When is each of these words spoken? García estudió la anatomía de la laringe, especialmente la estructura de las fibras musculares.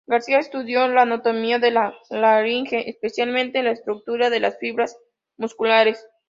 García 0.07 0.39
estudió 0.39 0.87
la 0.87 1.03
anatomía 1.03 1.59
de 1.59 1.69
la 1.69 1.93
laringe, 2.09 2.89
especialmente 2.89 3.61
la 3.61 3.69
estructura 3.69 4.31
de 4.31 4.39
las 4.39 4.57
fibras 4.57 4.97
musculares. 5.37 6.03